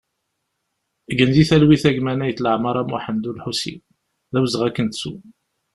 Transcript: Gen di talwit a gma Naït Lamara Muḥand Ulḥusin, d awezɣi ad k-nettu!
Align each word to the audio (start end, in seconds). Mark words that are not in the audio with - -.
Gen 1.17 1.31
di 1.35 1.43
talwit 1.49 1.83
a 1.89 1.91
gma 1.95 2.13
Naït 2.17 2.39
Lamara 2.43 2.83
Muḥand 2.89 3.29
Ulḥusin, 3.29 3.79
d 4.31 4.33
awezɣi 4.37 4.65
ad 4.67 4.73
k-nettu! 4.75 5.13